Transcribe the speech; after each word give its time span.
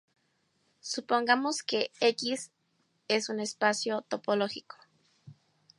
Supongamos 0.79 1.61
que 1.61 1.91
"X" 1.99 2.49
es 3.07 3.29
un 3.29 3.39
espacio 3.39 4.01
topológico. 4.01 4.75